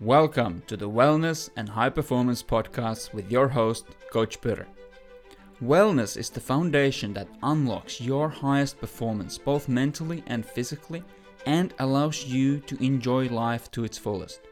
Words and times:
Welcome 0.00 0.62
to 0.68 0.76
the 0.76 0.88
Wellness 0.88 1.50
and 1.56 1.68
High 1.68 1.88
Performance 1.88 2.40
Podcast 2.40 3.12
with 3.12 3.32
your 3.32 3.48
host, 3.48 3.84
Coach 4.12 4.40
Peter. 4.40 4.68
Wellness 5.60 6.16
is 6.16 6.30
the 6.30 6.38
foundation 6.38 7.12
that 7.14 7.26
unlocks 7.42 8.00
your 8.00 8.28
highest 8.28 8.78
performance 8.78 9.38
both 9.38 9.68
mentally 9.68 10.22
and 10.28 10.46
physically 10.46 11.02
and 11.46 11.74
allows 11.80 12.24
you 12.24 12.60
to 12.60 12.80
enjoy 12.80 13.26
life 13.26 13.72
to 13.72 13.82
its 13.82 13.98
fullest. 13.98 14.42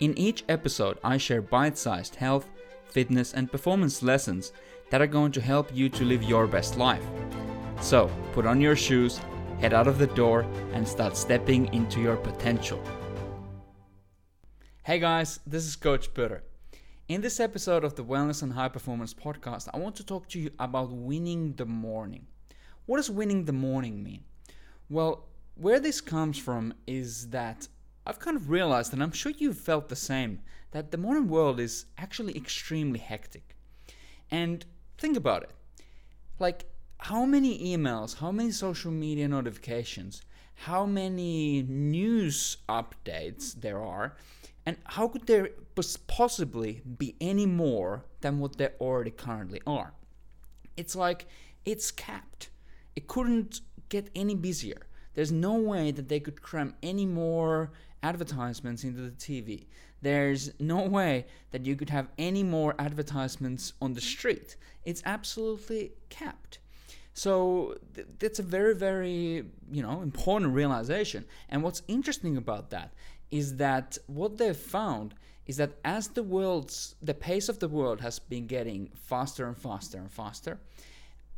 In 0.00 0.16
each 0.16 0.42
episode, 0.48 0.96
I 1.04 1.18
share 1.18 1.42
bite 1.42 1.76
sized 1.76 2.14
health, 2.14 2.48
fitness, 2.86 3.34
and 3.34 3.52
performance 3.52 4.02
lessons 4.02 4.54
that 4.88 5.02
are 5.02 5.06
going 5.06 5.32
to 5.32 5.42
help 5.42 5.68
you 5.76 5.90
to 5.90 6.04
live 6.06 6.22
your 6.22 6.46
best 6.46 6.78
life. 6.78 7.04
So, 7.82 8.10
put 8.32 8.46
on 8.46 8.58
your 8.58 8.76
shoes, 8.76 9.20
head 9.60 9.74
out 9.74 9.86
of 9.86 9.98
the 9.98 10.06
door, 10.06 10.46
and 10.72 10.88
start 10.88 11.14
stepping 11.14 11.66
into 11.74 12.00
your 12.00 12.16
potential. 12.16 12.82
Hey 14.84 14.98
guys, 14.98 15.38
this 15.46 15.64
is 15.64 15.76
Coach 15.76 16.12
Peter. 16.12 16.42
In 17.06 17.20
this 17.20 17.38
episode 17.38 17.84
of 17.84 17.94
the 17.94 18.04
Wellness 18.04 18.42
and 18.42 18.52
High 18.52 18.68
Performance 18.68 19.14
podcast, 19.14 19.68
I 19.72 19.78
want 19.78 19.94
to 19.94 20.04
talk 20.04 20.28
to 20.30 20.40
you 20.40 20.50
about 20.58 20.90
winning 20.90 21.52
the 21.52 21.66
morning. 21.66 22.26
What 22.86 22.96
does 22.96 23.08
winning 23.08 23.44
the 23.44 23.52
morning 23.52 24.02
mean? 24.02 24.24
Well, 24.90 25.28
where 25.54 25.78
this 25.78 26.00
comes 26.00 26.36
from 26.36 26.74
is 26.84 27.28
that 27.28 27.68
I've 28.04 28.18
kind 28.18 28.36
of 28.36 28.50
realized, 28.50 28.92
and 28.92 29.04
I'm 29.04 29.12
sure 29.12 29.30
you've 29.38 29.56
felt 29.56 29.88
the 29.88 29.94
same, 29.94 30.40
that 30.72 30.90
the 30.90 30.98
modern 30.98 31.28
world 31.28 31.60
is 31.60 31.84
actually 31.96 32.36
extremely 32.36 32.98
hectic. 32.98 33.54
And 34.32 34.66
think 34.98 35.16
about 35.16 35.44
it 35.44 35.50
like, 36.40 36.64
how 36.98 37.24
many 37.24 37.76
emails, 37.76 38.18
how 38.18 38.32
many 38.32 38.50
social 38.50 38.90
media 38.90 39.28
notifications, 39.28 40.22
how 40.56 40.86
many 40.86 41.62
news 41.62 42.56
updates 42.68 43.54
there 43.54 43.80
are 43.80 44.16
and 44.64 44.76
how 44.84 45.08
could 45.08 45.26
there 45.26 45.50
possibly 46.06 46.82
be 46.98 47.16
any 47.20 47.46
more 47.46 48.04
than 48.20 48.38
what 48.38 48.58
there 48.58 48.74
already 48.80 49.10
currently 49.10 49.60
are? 49.66 49.92
It's 50.76 50.94
like 50.94 51.26
it's 51.64 51.90
capped. 51.90 52.50
It 52.94 53.08
couldn't 53.08 53.60
get 53.88 54.10
any 54.14 54.34
busier. 54.34 54.86
There's 55.14 55.32
no 55.32 55.54
way 55.54 55.90
that 55.90 56.08
they 56.08 56.20
could 56.20 56.40
cram 56.40 56.74
any 56.82 57.06
more 57.06 57.72
advertisements 58.02 58.84
into 58.84 59.02
the 59.02 59.10
TV. 59.10 59.66
There's 60.00 60.52
no 60.58 60.82
way 60.82 61.26
that 61.52 61.64
you 61.64 61.76
could 61.76 61.90
have 61.90 62.08
any 62.18 62.42
more 62.42 62.74
advertisements 62.78 63.72
on 63.80 63.94
the 63.94 64.00
street. 64.00 64.56
It's 64.84 65.02
absolutely 65.04 65.92
capped. 66.08 66.58
So 67.14 67.76
th- 67.94 68.06
that's 68.18 68.38
a 68.38 68.42
very, 68.42 68.74
very, 68.74 69.44
you 69.70 69.82
know, 69.82 70.02
important 70.02 70.54
realization. 70.54 71.24
And 71.48 71.62
what's 71.62 71.82
interesting 71.86 72.36
about 72.36 72.70
that 72.70 72.92
is 73.32 73.56
that 73.56 73.98
what 74.06 74.38
they've 74.38 74.56
found 74.56 75.14
is 75.46 75.56
that 75.56 75.72
as 75.84 76.08
the 76.08 76.22
world's 76.22 76.94
the 77.02 77.14
pace 77.14 77.48
of 77.48 77.58
the 77.58 77.68
world 77.68 78.00
has 78.00 78.20
been 78.20 78.46
getting 78.46 78.90
faster 78.94 79.46
and 79.48 79.58
faster 79.58 79.98
and 79.98 80.12
faster 80.12 80.60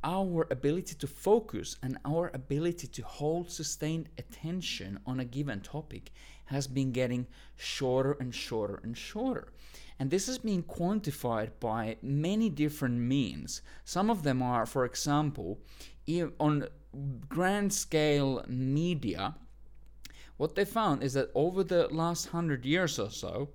our 0.05 0.47
ability 0.51 0.95
to 0.95 1.07
focus 1.07 1.77
and 1.83 1.97
our 2.05 2.31
ability 2.35 2.87
to 2.87 3.03
hold 3.03 3.51
sustained 3.51 4.11
attention 4.19 5.01
on 5.07 5.19
a 5.19 5.25
given 5.25 5.61
topic 5.61 6.13
has 6.47 6.67
been 6.67 6.93
getting 6.93 7.27
shorter 7.57 8.15
and 8.21 8.35
shorter 8.35 8.79
and 8.83 8.99
shorter. 8.99 9.49
And 9.99 10.11
this 10.11 10.29
is 10.29 10.37
being 10.37 10.63
quantified 10.63 11.53
by 11.59 11.97
many 12.03 12.51
different 12.51 12.99
means. 12.99 13.63
Some 13.85 14.11
of 14.11 14.25
them 14.25 14.43
are 14.43 14.67
for 14.67 14.85
example 14.85 15.59
on 16.39 16.69
grand 17.29 17.73
scale 17.73 18.45
media 18.47 19.35
what 20.37 20.55
they 20.55 20.65
found 20.65 21.03
is 21.03 21.13
that 21.15 21.31
over 21.35 21.63
the 21.63 21.89
last 21.89 22.29
hundred 22.29 22.65
years 22.65 22.99
or 22.99 23.11
so, 23.11 23.51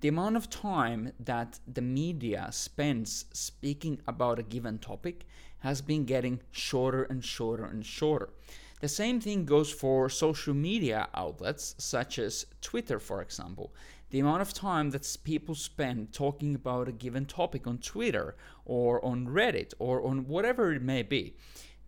the 0.00 0.08
amount 0.08 0.36
of 0.36 0.50
time 0.50 1.12
that 1.18 1.58
the 1.66 1.82
media 1.82 2.48
spends 2.50 3.24
speaking 3.32 4.00
about 4.06 4.38
a 4.38 4.42
given 4.42 4.78
topic 4.78 5.24
has 5.60 5.80
been 5.80 6.04
getting 6.04 6.40
shorter 6.50 7.04
and 7.04 7.24
shorter 7.24 7.64
and 7.64 7.86
shorter. 7.86 8.30
The 8.80 8.88
same 8.88 9.18
thing 9.18 9.46
goes 9.46 9.70
for 9.72 10.10
social 10.10 10.52
media 10.52 11.08
outlets 11.14 11.74
such 11.78 12.18
as 12.18 12.44
Twitter, 12.60 12.98
for 12.98 13.22
example. 13.22 13.72
The 14.10 14.20
amount 14.20 14.42
of 14.42 14.52
time 14.52 14.90
that 14.90 15.16
people 15.24 15.54
spend 15.54 16.12
talking 16.12 16.54
about 16.54 16.88
a 16.88 16.92
given 16.92 17.24
topic 17.24 17.66
on 17.66 17.78
Twitter 17.78 18.36
or 18.66 19.02
on 19.02 19.26
Reddit 19.26 19.72
or 19.78 20.06
on 20.06 20.28
whatever 20.28 20.72
it 20.74 20.82
may 20.82 21.02
be, 21.02 21.34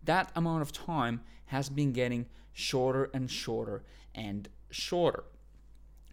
that 0.03 0.31
amount 0.35 0.63
of 0.63 0.71
time 0.71 1.21
has 1.47 1.69
been 1.69 1.91
getting 1.91 2.27
shorter 2.53 3.09
and 3.13 3.29
shorter 3.29 3.83
and 4.15 4.49
shorter. 4.69 5.23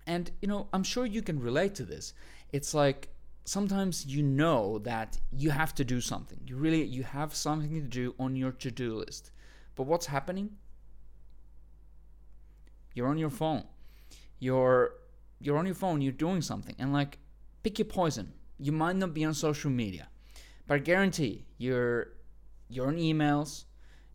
And 0.07 0.31
you 0.41 0.49
know, 0.49 0.69
I'm 0.73 0.83
sure 0.83 1.07
you 1.07 1.23
can 1.23 1.41
relate 1.41 1.75
to 1.77 1.85
this. 1.85 2.15
It's 2.53 2.75
like 2.75 3.09
sometimes 3.45 4.07
you 4.07 4.23
know 4.23 4.79
that 4.81 5.19
you 5.31 5.51
have 5.51 5.75
to 5.77 5.85
do 5.85 6.01
something. 6.01 6.41
You 6.47 6.57
really 6.57 6.83
you 6.85 7.03
have 7.03 7.35
something 7.35 7.71
to 7.71 7.89
do 7.89 8.15
on 8.19 8.37
your 8.37 8.53
to-do 8.53 8.95
list. 8.95 9.31
But 9.75 9.85
what's 9.85 10.07
happening? 10.07 10.51
You're 12.95 13.09
on 13.09 13.19
your 13.19 13.31
phone. 13.31 13.65
You're 14.39 14.95
you're 15.41 15.59
on 15.59 15.67
your 15.67 15.75
phone, 15.75 16.01
you're 16.01 16.13
doing 16.13 16.43
something. 16.43 16.75
And 16.79 16.93
like 16.93 17.19
pick 17.63 17.79
your 17.79 17.87
poison. 17.87 18.33
You 18.59 18.73
might 18.73 18.97
not 18.97 19.15
be 19.15 19.25
on 19.25 19.35
social 19.35 19.71
media, 19.71 20.09
but 20.67 20.75
I 20.75 20.79
guarantee 20.79 21.45
you're 21.59 22.09
you're 22.69 22.87
on 22.89 22.97
emails, 22.97 23.65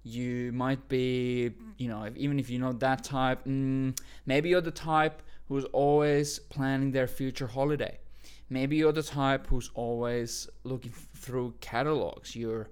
you 0.10 0.52
might 0.52 0.88
be, 0.90 1.52
you 1.78 1.88
know, 1.88 2.10
even 2.16 2.40
if 2.40 2.50
you're 2.50 2.62
not 2.62 2.80
that 2.80 3.04
type, 3.04 3.46
mm, 3.46 3.98
maybe 4.26 4.50
you're 4.50 4.62
the 4.62 4.72
type 4.72 5.22
who's 5.48 5.66
always 5.66 6.40
planning 6.40 6.92
their 6.92 7.08
future 7.08 7.48
holiday. 7.48 8.00
Maybe 8.50 8.78
you're 8.78 8.92
the 8.92 9.04
type 9.04 9.48
who's 9.48 9.70
always 9.76 10.50
looking 10.64 10.92
through 11.16 11.56
catalogs. 11.62 12.36
You're 12.36 12.70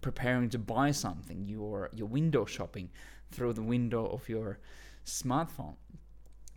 preparing 0.00 0.48
to 0.50 0.58
buy 0.58 0.90
something. 0.90 1.44
You're 1.46 1.90
you're 1.94 2.06
window 2.06 2.44
shopping 2.44 2.90
through 3.30 3.52
the 3.54 3.62
window 3.62 4.06
of 4.06 4.28
your 4.28 4.58
smartphone. 5.04 5.76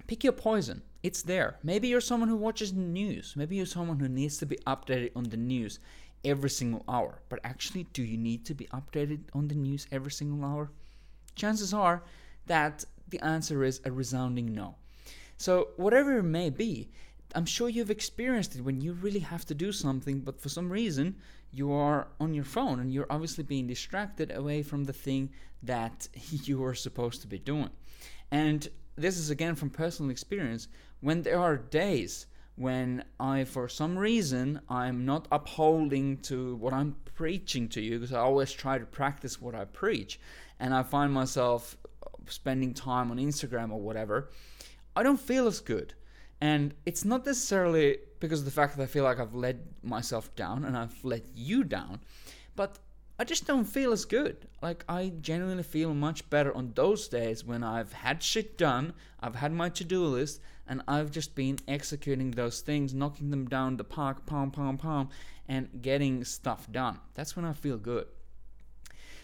Pick 0.07 0.23
your 0.23 0.33
poison. 0.33 0.83
It's 1.03 1.21
there. 1.21 1.57
Maybe 1.63 1.87
you're 1.87 2.01
someone 2.01 2.29
who 2.29 2.35
watches 2.35 2.73
news. 2.73 3.33
Maybe 3.35 3.55
you're 3.55 3.65
someone 3.65 3.99
who 3.99 4.07
needs 4.07 4.37
to 4.37 4.45
be 4.45 4.57
updated 4.67 5.11
on 5.15 5.25
the 5.25 5.37
news 5.37 5.79
every 6.25 6.49
single 6.49 6.83
hour. 6.87 7.21
But 7.29 7.39
actually, 7.43 7.83
do 7.93 8.03
you 8.03 8.17
need 8.17 8.45
to 8.45 8.53
be 8.53 8.65
updated 8.65 9.21
on 9.33 9.47
the 9.47 9.55
news 9.55 9.87
every 9.91 10.11
single 10.11 10.43
hour? 10.43 10.71
Chances 11.35 11.73
are 11.73 12.03
that 12.47 12.83
the 13.07 13.23
answer 13.23 13.63
is 13.63 13.81
a 13.85 13.91
resounding 13.91 14.53
no. 14.53 14.75
So, 15.37 15.69
whatever 15.77 16.17
it 16.17 16.23
may 16.23 16.49
be, 16.49 16.89
I'm 17.33 17.45
sure 17.45 17.67
you've 17.67 17.91
experienced 17.91 18.55
it 18.55 18.63
when 18.63 18.79
you 18.81 18.93
really 18.93 19.19
have 19.19 19.45
to 19.45 19.53
do 19.53 19.71
something, 19.71 20.21
but 20.21 20.39
for 20.39 20.49
some 20.49 20.71
reason 20.71 21.15
you 21.51 21.71
are 21.71 22.07
on 22.19 22.33
your 22.33 22.43
phone 22.43 22.79
and 22.79 22.91
you're 22.93 23.07
obviously 23.09 23.43
being 23.43 23.67
distracted 23.67 24.31
away 24.31 24.61
from 24.61 24.85
the 24.85 24.93
thing 24.93 25.29
that 25.63 26.07
you 26.29 26.63
are 26.63 26.75
supposed 26.75 27.21
to 27.21 27.27
be 27.27 27.39
doing. 27.39 27.69
And 28.31 28.67
this 28.95 29.17
is 29.17 29.29
again 29.29 29.55
from 29.55 29.69
personal 29.69 30.11
experience 30.11 30.67
when 31.01 31.21
there 31.21 31.39
are 31.39 31.57
days 31.57 32.27
when 32.55 33.03
I, 33.19 33.43
for 33.43 33.67
some 33.67 33.97
reason, 33.97 34.61
I'm 34.69 35.05
not 35.05 35.27
upholding 35.31 36.17
to 36.19 36.55
what 36.55 36.73
I'm 36.73 36.95
preaching 37.15 37.67
to 37.69 37.81
you 37.81 37.99
because 37.99 38.13
I 38.13 38.19
always 38.19 38.51
try 38.51 38.77
to 38.77 38.85
practice 38.85 39.41
what 39.41 39.55
I 39.55 39.65
preach, 39.65 40.19
and 40.59 40.73
I 40.73 40.83
find 40.83 41.11
myself 41.11 41.77
spending 42.27 42.73
time 42.73 43.11
on 43.11 43.17
Instagram 43.17 43.71
or 43.71 43.79
whatever, 43.79 44.29
I 44.95 45.03
don't 45.03 45.19
feel 45.19 45.47
as 45.47 45.59
good. 45.59 45.93
And 46.41 46.73
it's 46.85 47.05
not 47.05 47.25
necessarily 47.25 47.97
because 48.19 48.39
of 48.39 48.45
the 48.45 48.51
fact 48.51 48.75
that 48.75 48.83
I 48.83 48.87
feel 48.87 49.03
like 49.03 49.19
I've 49.19 49.35
let 49.35 49.57
myself 49.83 50.33
down 50.35 50.65
and 50.65 50.77
I've 50.77 51.03
let 51.03 51.23
you 51.35 51.63
down, 51.63 52.01
but 52.55 52.79
I 53.17 53.23
just 53.23 53.47
don't 53.47 53.63
feel 53.63 53.93
as 53.93 54.03
good. 54.03 54.47
Like, 54.61 54.83
I 54.89 55.13
genuinely 55.21 55.63
feel 55.63 55.93
much 55.93 56.29
better 56.29 56.53
on 56.53 56.73
those 56.75 57.07
days 57.07 57.45
when 57.45 57.63
I've 57.63 57.93
had 57.93 58.21
shit 58.21 58.57
done, 58.57 58.93
I've 59.21 59.35
had 59.35 59.53
my 59.53 59.69
to 59.69 59.85
do 59.85 60.03
list, 60.03 60.41
and 60.67 60.81
I've 60.87 61.11
just 61.11 61.33
been 61.33 61.59
executing 61.67 62.31
those 62.31 62.59
things, 62.59 62.93
knocking 62.93 63.29
them 63.29 63.47
down 63.47 63.77
the 63.77 63.85
park, 63.85 64.25
pom, 64.25 64.51
pom, 64.51 64.77
pom, 64.77 65.09
and 65.47 65.81
getting 65.81 66.25
stuff 66.25 66.69
done. 66.69 66.99
That's 67.13 67.37
when 67.37 67.45
I 67.45 67.53
feel 67.53 67.77
good. 67.77 68.07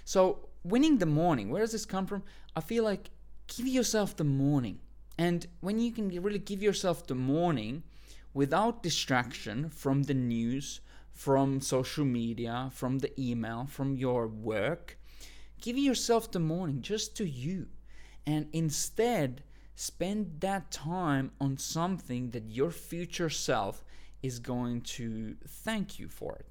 So, 0.06 0.48
winning 0.64 1.00
the 1.00 1.06
morning, 1.06 1.50
where 1.50 1.62
does 1.62 1.74
this 1.74 1.86
come 1.86 2.06
from? 2.06 2.24
I 2.56 2.62
feel 2.62 2.86
like 2.86 3.10
give 3.48 3.68
yourself 3.68 4.16
the 4.16 4.24
morning. 4.24 4.80
And 5.18 5.46
when 5.60 5.80
you 5.80 5.92
can 5.92 6.10
really 6.22 6.40
give 6.40 6.64
yourself 6.64 7.08
the 7.08 7.16
morning 7.16 7.84
without 8.34 8.84
distraction 8.84 9.70
from 9.70 10.04
the 10.04 10.14
news, 10.14 10.80
from 11.14 11.62
social 11.62 12.06
media, 12.06 12.70
from 12.74 13.00
the 13.00 13.12
email, 13.22 13.66
from 13.66 13.96
your 13.96 14.28
work. 14.28 14.98
Give 15.62 15.78
yourself 15.78 16.32
the 16.32 16.40
morning 16.40 16.82
just 16.82 17.16
to 17.18 17.28
you. 17.28 17.68
And 18.26 18.48
instead, 18.54 19.44
spend 19.76 20.38
that 20.40 20.72
time 20.72 21.32
on 21.40 21.58
something 21.58 22.32
that 22.32 22.50
your 22.50 22.72
future 22.72 23.30
self 23.30 23.84
is 24.22 24.40
going 24.40 24.82
to 24.82 25.36
thank 25.48 26.00
you 26.00 26.08
for 26.08 26.36
it. 26.36 26.46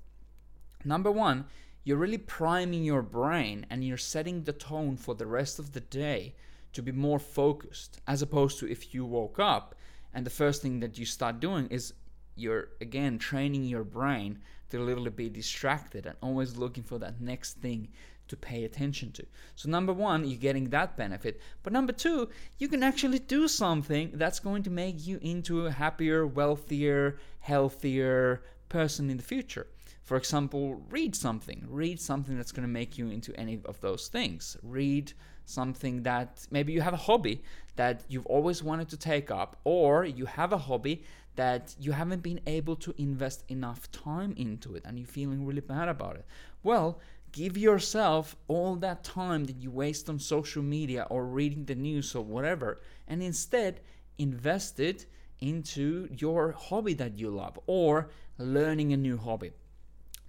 Number 0.84 1.10
one, 1.10 1.46
you're 1.84 1.96
really 1.96 2.18
priming 2.18 2.84
your 2.84 3.02
brain 3.02 3.66
and 3.70 3.84
you're 3.84 3.96
setting 3.96 4.44
the 4.44 4.52
tone 4.52 4.96
for 4.96 5.14
the 5.14 5.26
rest 5.26 5.58
of 5.58 5.72
the 5.72 5.80
day 5.80 6.34
to 6.72 6.82
be 6.82 6.92
more 6.92 7.18
focused, 7.18 8.00
as 8.06 8.22
opposed 8.22 8.58
to 8.58 8.70
if 8.70 8.94
you 8.94 9.04
woke 9.04 9.38
up 9.38 9.74
And 10.12 10.26
the 10.26 10.30
first 10.30 10.62
thing 10.62 10.80
that 10.80 10.98
you 10.98 11.06
start 11.06 11.40
doing 11.40 11.68
is 11.68 11.92
you're 12.40 12.68
again 12.80 13.18
training 13.18 13.64
your 13.64 13.84
brain 13.84 14.38
to 14.70 14.78
a 14.78 14.84
little 14.84 15.08
bit 15.10 15.32
distracted 15.32 16.06
and 16.06 16.16
always 16.22 16.56
looking 16.56 16.82
for 16.82 16.98
that 16.98 17.20
next 17.20 17.58
thing 17.58 17.88
to 18.28 18.36
pay 18.36 18.64
attention 18.64 19.10
to. 19.12 19.26
So, 19.56 19.68
number 19.68 19.92
one, 19.92 20.24
you're 20.24 20.38
getting 20.38 20.70
that 20.70 20.96
benefit. 20.96 21.40
But 21.62 21.72
number 21.72 21.92
two, 21.92 22.28
you 22.58 22.68
can 22.68 22.82
actually 22.82 23.18
do 23.18 23.48
something 23.48 24.12
that's 24.14 24.38
going 24.38 24.62
to 24.62 24.70
make 24.70 25.06
you 25.06 25.18
into 25.20 25.66
a 25.66 25.70
happier, 25.70 26.26
wealthier, 26.26 27.18
healthier 27.40 28.42
person 28.68 29.10
in 29.10 29.16
the 29.16 29.22
future. 29.22 29.66
For 30.02 30.16
example, 30.16 30.82
read 30.90 31.14
something. 31.14 31.66
Read 31.68 32.00
something 32.00 32.36
that's 32.36 32.52
going 32.52 32.66
to 32.66 32.72
make 32.72 32.96
you 32.96 33.08
into 33.08 33.38
any 33.38 33.60
of 33.64 33.80
those 33.80 34.08
things. 34.08 34.56
Read 34.62 35.12
something 35.44 36.02
that 36.04 36.46
maybe 36.50 36.72
you 36.72 36.80
have 36.80 36.94
a 36.94 37.04
hobby 37.08 37.42
that 37.76 38.04
you've 38.08 38.26
always 38.26 38.62
wanted 38.62 38.88
to 38.90 38.96
take 38.96 39.30
up, 39.30 39.56
or 39.64 40.04
you 40.04 40.26
have 40.26 40.52
a 40.52 40.58
hobby 40.58 41.02
that 41.36 41.74
you 41.78 41.92
haven't 41.92 42.22
been 42.22 42.40
able 42.46 42.76
to 42.76 42.94
invest 42.98 43.44
enough 43.48 43.90
time 43.92 44.34
into 44.36 44.74
it 44.74 44.82
and 44.84 44.98
you're 44.98 45.06
feeling 45.06 45.46
really 45.46 45.60
bad 45.60 45.88
about 45.88 46.16
it. 46.16 46.26
Well, 46.62 47.00
give 47.32 47.56
yourself 47.56 48.36
all 48.48 48.76
that 48.76 49.04
time 49.04 49.44
that 49.44 49.56
you 49.56 49.70
waste 49.70 50.08
on 50.08 50.18
social 50.18 50.62
media 50.62 51.06
or 51.10 51.24
reading 51.24 51.64
the 51.64 51.74
news 51.74 52.14
or 52.14 52.24
whatever, 52.24 52.80
and 53.06 53.22
instead 53.22 53.80
invest 54.18 54.80
it 54.80 55.06
into 55.40 56.08
your 56.10 56.52
hobby 56.52 56.94
that 56.94 57.18
you 57.18 57.30
love 57.30 57.58
or 57.66 58.10
learning 58.38 58.92
a 58.92 58.96
new 58.96 59.16
hobby. 59.16 59.52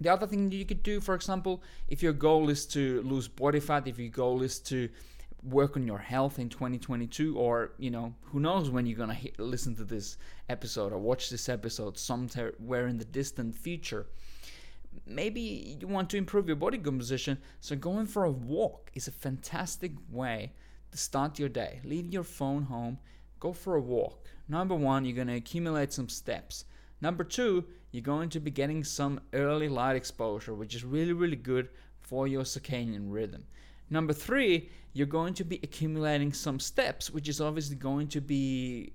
The 0.00 0.08
other 0.08 0.26
thing 0.26 0.50
you 0.50 0.64
could 0.64 0.82
do, 0.82 1.00
for 1.00 1.14
example, 1.14 1.62
if 1.88 2.02
your 2.02 2.12
goal 2.12 2.48
is 2.50 2.66
to 2.66 3.02
lose 3.02 3.28
body 3.28 3.60
fat, 3.60 3.86
if 3.86 3.98
your 3.98 4.08
goal 4.08 4.42
is 4.42 4.58
to 4.60 4.88
work 5.42 5.76
on 5.76 5.86
your 5.86 5.98
health 5.98 6.38
in 6.38 6.48
2022 6.48 7.36
or 7.36 7.72
you 7.78 7.90
know 7.90 8.14
who 8.22 8.38
knows 8.38 8.70
when 8.70 8.86
you're 8.86 8.98
gonna 8.98 9.14
hit, 9.14 9.38
listen 9.40 9.74
to 9.74 9.84
this 9.84 10.16
episode 10.48 10.92
or 10.92 10.98
watch 10.98 11.30
this 11.30 11.48
episode 11.48 11.98
somewhere 11.98 12.86
in 12.86 12.98
the 12.98 13.04
distant 13.04 13.54
future. 13.54 14.06
Maybe 15.06 15.76
you 15.80 15.88
want 15.88 16.10
to 16.10 16.16
improve 16.16 16.46
your 16.46 16.56
body 16.56 16.78
composition 16.78 17.38
so 17.60 17.74
going 17.74 18.06
for 18.06 18.24
a 18.24 18.30
walk 18.30 18.90
is 18.94 19.08
a 19.08 19.12
fantastic 19.12 19.92
way 20.10 20.52
to 20.92 20.98
start 20.98 21.38
your 21.38 21.48
day. 21.48 21.80
Leave 21.82 22.12
your 22.12 22.24
phone 22.24 22.64
home 22.64 22.98
go 23.40 23.52
for 23.52 23.74
a 23.74 23.80
walk. 23.80 24.28
Number 24.48 24.76
one 24.76 25.04
you're 25.04 25.24
to 25.24 25.34
accumulate 25.34 25.92
some 25.92 26.08
steps. 26.08 26.66
Number 27.00 27.24
two 27.24 27.64
you're 27.90 28.02
going 28.02 28.28
to 28.30 28.40
be 28.40 28.50
getting 28.50 28.84
some 28.84 29.20
early 29.32 29.68
light 29.68 29.96
exposure 29.96 30.54
which 30.54 30.76
is 30.76 30.84
really 30.84 31.12
really 31.12 31.36
good 31.36 31.68
for 32.00 32.28
your 32.28 32.44
circadian 32.44 33.06
rhythm 33.10 33.44
Number 33.92 34.14
three, 34.14 34.70
you're 34.94 35.06
going 35.06 35.34
to 35.34 35.44
be 35.44 35.60
accumulating 35.62 36.32
some 36.32 36.58
steps, 36.58 37.10
which 37.10 37.28
is 37.28 37.42
obviously 37.42 37.76
going 37.76 38.08
to 38.08 38.22
be 38.22 38.94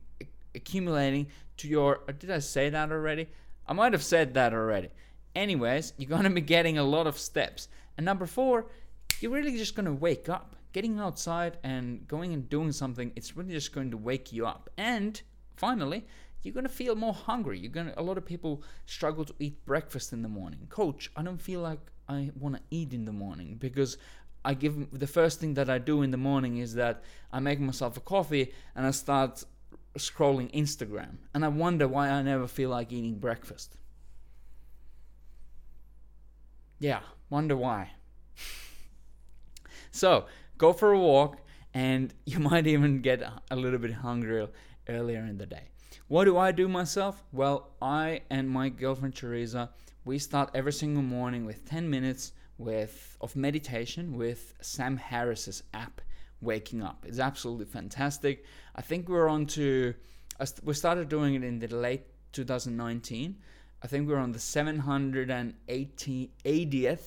accumulating 0.55 1.27
to 1.57 1.67
your. 1.67 1.99
did 2.17 2.31
I 2.31 2.39
say 2.39 2.71
that 2.71 2.91
already? 2.91 3.27
I 3.67 3.73
might 3.73 3.93
have 3.93 4.03
said 4.03 4.33
that 4.33 4.53
already. 4.53 4.89
Anyways, 5.35 5.93
you're 5.97 6.09
going 6.09 6.23
to 6.23 6.31
be 6.31 6.41
getting 6.41 6.79
a 6.79 6.83
lot 6.83 7.05
of 7.05 7.19
steps. 7.19 7.67
And 7.95 8.05
number 8.05 8.25
four, 8.25 8.71
you're 9.19 9.31
really 9.31 9.55
just 9.55 9.75
going 9.75 9.85
to 9.85 9.93
wake 9.93 10.29
up. 10.29 10.55
Getting 10.73 10.99
outside 10.99 11.57
and 11.63 12.07
going 12.07 12.33
and 12.33 12.49
doing 12.49 12.71
something, 12.71 13.11
it's 13.15 13.37
really 13.37 13.53
just 13.53 13.73
going 13.73 13.91
to 13.91 13.97
wake 13.97 14.33
you 14.33 14.47
up. 14.47 14.67
And 14.77 15.21
finally, 15.55 16.07
you're 16.41 16.55
going 16.55 16.63
to 16.63 16.69
feel 16.69 16.95
more 16.95 17.13
hungry. 17.13 17.59
You're 17.59 17.71
going 17.71 17.87
to, 17.87 17.99
a 17.99 18.01
lot 18.01 18.17
of 18.17 18.25
people 18.25 18.63
struggle 18.87 19.25
to 19.25 19.33
eat 19.37 19.63
breakfast 19.63 20.11
in 20.11 20.23
the 20.23 20.29
morning. 20.29 20.65
Coach, 20.69 21.11
I 21.15 21.21
don't 21.21 21.41
feel 21.41 21.61
like 21.61 21.81
I 22.09 22.31
want 22.39 22.55
to 22.55 22.61
eat 22.71 22.93
in 22.93 23.05
the 23.05 23.11
morning 23.11 23.57
because 23.59 23.97
I 24.43 24.53
give 24.53 24.97
the 24.97 25.07
first 25.07 25.39
thing 25.39 25.55
that 25.55 25.69
I 25.69 25.77
do 25.77 26.01
in 26.01 26.11
the 26.11 26.17
morning 26.17 26.57
is 26.57 26.75
that 26.75 27.03
I 27.31 27.39
make 27.39 27.59
myself 27.59 27.97
a 27.97 27.99
coffee 27.99 28.53
and 28.75 28.85
I 28.85 28.91
start 28.91 29.43
scrolling 29.97 30.53
Instagram. 30.53 31.17
And 31.33 31.43
I 31.43 31.49
wonder 31.49 31.87
why 31.87 32.09
I 32.09 32.21
never 32.21 32.47
feel 32.47 32.69
like 32.69 32.91
eating 32.91 33.19
breakfast. 33.19 33.77
Yeah, 36.79 36.99
wonder 37.29 37.57
why. 37.57 37.91
so, 39.91 40.25
go 40.57 40.73
for 40.73 40.93
a 40.93 40.99
walk 40.99 41.39
and 41.73 42.13
you 42.25 42.39
might 42.39 42.67
even 42.67 43.01
get 43.01 43.21
a 43.51 43.55
little 43.55 43.79
bit 43.79 43.93
hungrier 43.93 44.49
earlier 44.87 45.25
in 45.25 45.37
the 45.37 45.45
day. 45.45 45.69
What 46.07 46.25
do 46.25 46.37
I 46.37 46.51
do 46.51 46.67
myself? 46.67 47.23
Well, 47.33 47.71
I 47.81 48.21
and 48.29 48.49
my 48.49 48.69
girlfriend 48.69 49.15
Teresa, 49.15 49.71
we 50.05 50.19
start 50.19 50.51
every 50.53 50.71
single 50.71 51.03
morning 51.03 51.45
with 51.45 51.65
10 51.65 51.89
minutes 51.89 52.31
with 52.57 53.17
of 53.21 53.35
meditation 53.35 54.17
with 54.17 54.55
Sam 54.61 54.97
Harris's 54.97 55.61
app 55.73 56.01
Waking 56.41 56.81
Up. 56.81 57.05
It's 57.07 57.19
absolutely 57.19 57.65
fantastic. 57.65 58.45
I 58.75 58.81
think 58.81 59.09
we're 59.09 59.29
on 59.29 59.45
to 59.47 59.93
we 60.63 60.73
started 60.73 61.09
doing 61.09 61.35
it 61.35 61.43
in 61.43 61.59
the 61.59 61.67
late 61.67 62.05
2019. 62.33 63.37
I 63.81 63.87
think 63.87 64.07
we're 64.07 64.17
on 64.17 64.31
the 64.31 64.39
780th 64.39 67.01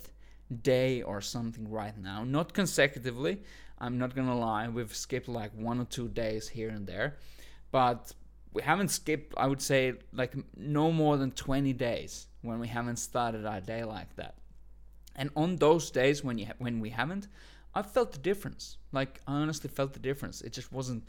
day 0.62 1.02
or 1.02 1.20
something 1.20 1.70
right 1.70 1.98
now. 1.98 2.24
Not 2.24 2.52
consecutively. 2.52 3.42
I'm 3.78 3.98
not 3.98 4.14
gonna 4.14 4.38
lie. 4.38 4.68
We've 4.68 4.94
skipped 4.94 5.28
like 5.28 5.52
one 5.54 5.80
or 5.80 5.84
two 5.84 6.08
days 6.08 6.48
here 6.48 6.68
and 6.68 6.86
there, 6.86 7.16
but 7.70 8.12
we 8.52 8.62
haven't 8.62 8.88
skipped. 8.88 9.34
I 9.36 9.46
would 9.46 9.62
say 9.62 9.94
like 10.12 10.34
no 10.56 10.92
more 10.92 11.16
than 11.16 11.30
20 11.30 11.72
days 11.72 12.26
when 12.42 12.58
we 12.58 12.68
haven't 12.68 12.96
started 12.96 13.46
our 13.46 13.60
day 13.60 13.84
like 13.84 14.14
that. 14.16 14.34
And 15.16 15.30
on 15.36 15.56
those 15.56 15.90
days 15.90 16.24
when 16.24 16.38
you 16.38 16.46
ha- 16.46 16.58
when 16.58 16.80
we 16.80 16.90
haven't, 16.90 17.28
I 17.74 17.82
felt 17.82 18.12
the 18.12 18.18
difference. 18.18 18.78
Like 18.92 19.20
I 19.26 19.34
honestly 19.34 19.70
felt 19.70 19.92
the 19.92 20.00
difference. 20.00 20.40
It 20.40 20.52
just 20.52 20.72
wasn't 20.72 21.04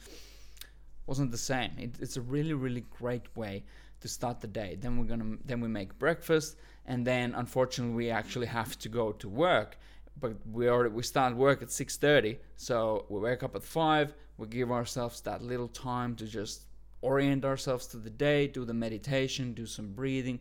wasn't 1.06 1.32
the 1.32 1.38
same. 1.38 1.72
It, 1.78 1.96
it's 2.00 2.18
a 2.18 2.22
really 2.22 2.54
really 2.54 2.86
great 3.00 3.36
way 3.36 3.64
to 4.02 4.08
start 4.08 4.42
the 4.42 4.48
day. 4.48 4.78
Then 4.80 4.98
we're 4.98 5.06
gonna 5.06 5.38
then 5.46 5.62
we 5.62 5.68
make 5.68 5.98
breakfast, 5.98 6.58
and 6.86 7.06
then 7.06 7.34
unfortunately 7.36 7.96
we 7.96 8.10
actually 8.10 8.48
have 8.48 8.78
to 8.80 8.90
go 8.90 9.12
to 9.14 9.30
work. 9.30 9.78
But 10.20 10.34
we 10.52 10.68
already 10.68 10.94
we 10.94 11.04
start 11.04 11.36
work 11.36 11.62
at 11.62 11.70
6:30, 11.70 12.38
so 12.56 13.06
we 13.10 13.20
wake 13.20 13.44
up 13.44 13.56
at 13.56 13.64
five. 13.64 14.14
We 14.38 14.48
give 14.48 14.72
ourselves 14.72 15.22
that 15.22 15.42
little 15.42 15.68
time 15.68 16.16
to 16.16 16.26
just 16.26 16.66
orient 17.02 17.44
ourselves 17.46 17.88
to 17.88 17.98
the 17.98 18.10
day, 18.10 18.48
do 18.48 18.66
the 18.66 18.74
meditation, 18.74 19.54
do 19.54 19.66
some 19.66 19.94
breathing, 19.94 20.40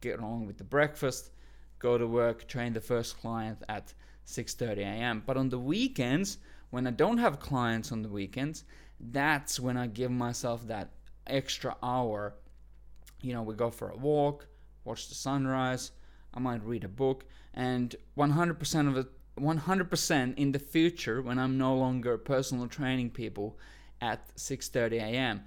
get 0.00 0.20
on 0.20 0.46
with 0.46 0.58
the 0.58 0.64
breakfast, 0.64 1.30
go 1.78 1.98
to 1.98 2.06
work, 2.06 2.46
train 2.48 2.72
the 2.72 2.80
first 2.80 3.18
client 3.20 3.62
at 3.68 3.94
6:30 4.26 4.78
a.m. 4.78 5.22
But 5.26 5.36
on 5.36 5.48
the 5.50 5.58
weekends, 5.58 6.38
when 6.70 6.86
I 6.86 6.90
don't 6.90 7.18
have 7.18 7.40
clients 7.40 7.92
on 7.92 8.02
the 8.02 8.08
weekends, 8.08 8.64
that's 9.00 9.60
when 9.60 9.76
I 9.76 9.86
give 9.86 10.10
myself 10.10 10.66
that 10.66 10.90
extra 11.26 11.76
hour. 11.82 12.34
You 13.20 13.32
know, 13.32 13.42
we 13.42 13.54
go 13.54 13.70
for 13.70 13.90
a 13.90 13.96
walk, 13.96 14.48
watch 14.84 15.08
the 15.08 15.14
sunrise, 15.14 15.92
I 16.34 16.40
might 16.40 16.64
read 16.64 16.84
a 16.84 16.88
book, 16.88 17.24
and 17.54 17.94
100% 18.16 18.88
of 18.88 18.96
it 18.96 19.06
100% 19.38 20.38
in 20.38 20.52
the 20.52 20.58
future 20.58 21.20
when 21.20 21.38
I'm 21.38 21.58
no 21.58 21.76
longer 21.76 22.16
personal 22.16 22.68
training 22.68 23.10
people 23.10 23.58
at 24.00 24.34
6:30 24.36 25.00
a.m. 25.00 25.44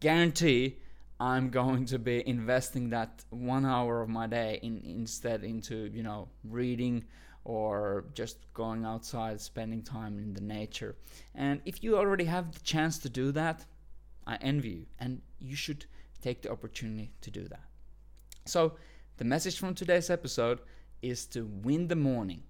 guarantee 0.00 0.76
I'm 1.20 1.50
going 1.50 1.84
to 1.86 1.98
be 1.98 2.26
investing 2.26 2.88
that 2.90 3.26
one 3.28 3.66
hour 3.66 4.00
of 4.00 4.08
my 4.08 4.26
day 4.26 4.58
in 4.62 4.80
instead 4.82 5.44
into 5.44 5.90
you 5.92 6.02
know 6.02 6.28
reading 6.44 7.04
or 7.44 8.04
just 8.14 8.38
going 8.54 8.84
outside, 8.84 9.40
spending 9.40 9.82
time 9.82 10.18
in 10.18 10.32
the 10.32 10.40
nature. 10.40 10.96
And 11.34 11.60
if 11.64 11.84
you 11.84 11.96
already 11.96 12.24
have 12.24 12.52
the 12.52 12.60
chance 12.60 12.98
to 12.98 13.08
do 13.08 13.32
that, 13.32 13.66
I 14.26 14.36
envy 14.36 14.68
you, 14.70 14.86
and 14.98 15.20
you 15.38 15.56
should 15.56 15.86
take 16.22 16.42
the 16.42 16.50
opportunity 16.50 17.12
to 17.20 17.30
do 17.30 17.48
that. 17.48 17.64
So 18.46 18.74
the 19.16 19.24
message 19.24 19.58
from 19.58 19.74
today's 19.74 20.10
episode 20.10 20.60
is 21.02 21.26
to 21.26 21.46
win 21.62 21.88
the 21.88 21.96
morning. 21.96 22.42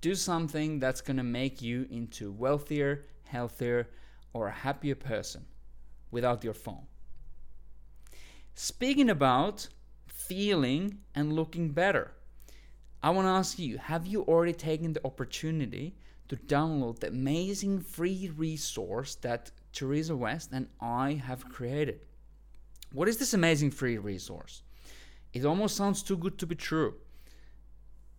Do 0.00 0.14
something 0.14 0.78
that's 0.80 1.00
going 1.00 1.16
to 1.18 1.22
make 1.22 1.60
you 1.60 1.86
into 1.90 2.32
wealthier, 2.32 3.04
healthier, 3.24 3.88
or 4.32 4.48
a 4.48 4.52
happier 4.52 4.94
person 4.94 5.44
without 6.10 6.42
your 6.42 6.54
phone. 6.54 6.86
Speaking 8.62 9.08
about 9.08 9.68
feeling 10.06 10.98
and 11.14 11.32
looking 11.32 11.70
better, 11.70 12.12
I 13.02 13.08
want 13.08 13.24
to 13.24 13.30
ask 13.30 13.58
you 13.58 13.78
have 13.78 14.06
you 14.06 14.20
already 14.24 14.52
taken 14.52 14.92
the 14.92 15.06
opportunity 15.06 15.96
to 16.28 16.36
download 16.36 17.00
the 17.00 17.08
amazing 17.08 17.80
free 17.80 18.30
resource 18.36 19.14
that 19.22 19.50
Teresa 19.72 20.14
West 20.14 20.50
and 20.52 20.68
I 20.78 21.22
have 21.24 21.48
created? 21.48 22.00
What 22.92 23.08
is 23.08 23.16
this 23.16 23.32
amazing 23.32 23.70
free 23.70 23.96
resource? 23.96 24.62
It 25.32 25.46
almost 25.46 25.74
sounds 25.74 26.02
too 26.02 26.18
good 26.18 26.36
to 26.36 26.46
be 26.46 26.54
true. 26.54 26.96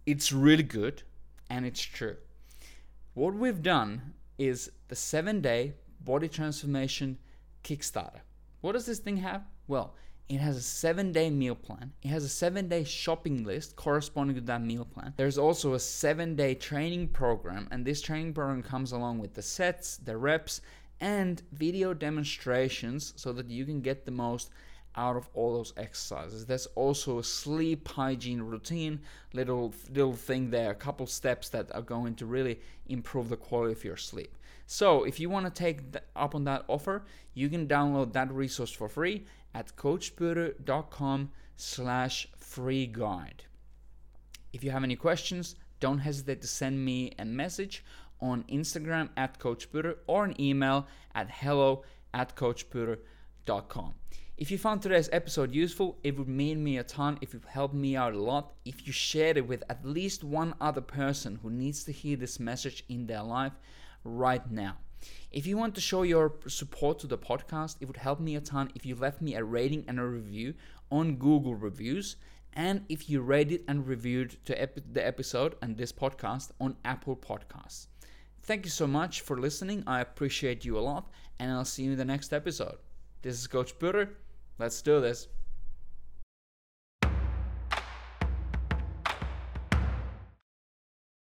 It's 0.07 0.31
really 0.31 0.63
good 0.63 1.03
and 1.51 1.67
it's 1.67 1.83
true. 1.83 2.17
What 3.13 3.35
we've 3.35 3.61
done 3.61 4.15
is 4.39 4.71
the 4.87 4.95
seven 4.95 5.41
day 5.41 5.75
body 6.03 6.27
transformation 6.27 7.19
Kickstarter. 7.63 8.21
What 8.61 8.71
does 8.71 8.87
this 8.87 8.97
thing 8.97 9.17
have? 9.17 9.43
Well, 9.67 9.93
it 10.29 10.39
has 10.39 10.57
a 10.57 10.61
seven 10.61 11.11
day 11.11 11.29
meal 11.29 11.55
plan. 11.55 11.91
It 12.01 12.07
has 12.07 12.23
a 12.23 12.29
seven 12.29 12.67
day 12.67 12.83
shopping 12.83 13.43
list 13.43 13.75
corresponding 13.75 14.35
to 14.35 14.41
that 14.41 14.61
meal 14.61 14.85
plan. 14.85 15.13
There's 15.17 15.37
also 15.37 15.73
a 15.73 15.79
seven 15.79 16.35
day 16.35 16.55
training 16.55 17.09
program, 17.09 17.67
and 17.71 17.85
this 17.85 18.01
training 18.01 18.33
program 18.33 18.63
comes 18.63 18.91
along 18.91 19.19
with 19.19 19.33
the 19.33 19.41
sets, 19.41 19.97
the 19.97 20.17
reps, 20.17 20.61
and 20.99 21.41
video 21.51 21.93
demonstrations 21.93 23.13
so 23.15 23.33
that 23.33 23.49
you 23.49 23.65
can 23.65 23.81
get 23.81 24.05
the 24.05 24.11
most 24.11 24.51
out 24.95 25.15
of 25.15 25.29
all 25.33 25.53
those 25.53 25.73
exercises. 25.77 26.45
There's 26.45 26.67
also 26.75 27.19
a 27.19 27.23
sleep 27.23 27.87
hygiene 27.87 28.41
routine, 28.41 29.01
little 29.33 29.73
little 29.89 30.13
thing 30.13 30.49
there, 30.49 30.71
a 30.71 30.75
couple 30.75 31.07
steps 31.07 31.49
that 31.49 31.73
are 31.73 31.81
going 31.81 32.15
to 32.15 32.25
really 32.25 32.59
improve 32.87 33.29
the 33.29 33.37
quality 33.37 33.73
of 33.73 33.83
your 33.83 33.97
sleep. 33.97 34.37
So 34.65 35.03
if 35.03 35.19
you 35.19 35.29
want 35.29 35.45
to 35.45 35.51
take 35.51 35.79
up 36.15 36.35
on 36.35 36.45
that 36.45 36.63
offer, 36.67 37.03
you 37.33 37.49
can 37.49 37.67
download 37.67 38.13
that 38.13 38.31
resource 38.31 38.71
for 38.71 38.87
free 38.87 39.25
at 39.53 39.75
coachpuru.com 39.75 41.31
slash 41.57 42.27
free 42.37 42.87
guide. 42.87 43.43
If 44.53 44.63
you 44.63 44.71
have 44.71 44.83
any 44.83 44.95
questions, 44.95 45.55
don't 45.79 45.99
hesitate 45.99 46.41
to 46.41 46.47
send 46.47 46.83
me 46.83 47.11
a 47.19 47.25
message 47.25 47.83
on 48.21 48.43
Instagram 48.43 49.09
at 49.17 49.39
coachpuru 49.39 49.95
or 50.07 50.25
an 50.25 50.39
email 50.39 50.87
at 51.15 51.29
hello 51.29 51.83
at 52.13 52.35
If 54.37 54.49
you 54.49 54.57
found 54.57 54.81
today's 54.81 55.09
episode 55.11 55.53
useful, 55.53 55.99
it 56.03 56.17
would 56.17 56.27
mean 56.27 56.63
me 56.63 56.77
a 56.77 56.83
ton 56.83 57.19
if 57.21 57.33
you 57.33 57.41
helped 57.47 57.75
me 57.75 57.95
out 57.95 58.13
a 58.13 58.19
lot 58.19 58.53
if 58.65 58.87
you 58.87 58.93
shared 58.93 59.37
it 59.37 59.47
with 59.47 59.63
at 59.69 59.85
least 59.85 60.23
one 60.23 60.55
other 60.59 60.81
person 60.81 61.39
who 61.43 61.49
needs 61.51 61.83
to 61.83 61.91
hear 61.91 62.17
this 62.17 62.39
message 62.39 62.83
in 62.89 63.05
their 63.05 63.21
life 63.21 63.53
right 64.03 64.49
now. 64.49 64.77
If 65.31 65.45
you 65.45 65.57
want 65.57 65.75
to 65.75 65.81
show 65.81 66.01
your 66.01 66.33
support 66.47 66.99
to 66.99 67.07
the 67.07 67.17
podcast, 67.17 67.77
it 67.79 67.85
would 67.85 67.97
help 67.97 68.19
me 68.19 68.35
a 68.35 68.41
ton 68.41 68.71
if 68.75 68.85
you 68.85 68.95
left 68.95 69.21
me 69.21 69.35
a 69.35 69.43
rating 69.43 69.85
and 69.87 69.99
a 69.99 70.05
review 70.05 70.55
on 70.91 71.17
Google 71.17 71.55
Reviews 71.55 72.15
and 72.53 72.83
if 72.89 73.09
you 73.09 73.21
rated 73.21 73.63
and 73.67 73.87
reviewed 73.87 74.37
the 74.45 75.05
episode 75.05 75.55
and 75.61 75.77
this 75.77 75.91
podcast 75.91 76.51
on 76.59 76.75
Apple 76.83 77.15
Podcasts. 77.15 77.87
Thank 78.43 78.65
you 78.65 78.71
so 78.71 78.87
much 78.87 79.21
for 79.21 79.39
listening. 79.39 79.83
I 79.85 80.01
appreciate 80.01 80.65
you 80.65 80.77
a 80.77 80.81
lot, 80.81 81.11
and 81.39 81.51
I'll 81.51 81.63
see 81.63 81.83
you 81.83 81.91
in 81.91 81.97
the 81.97 82.05
next 82.05 82.33
episode. 82.33 82.77
This 83.21 83.39
is 83.39 83.45
Coach 83.45 83.77
Peter. 83.77 84.09
Let's 84.57 84.81
do 84.81 84.99
this. 84.99 85.27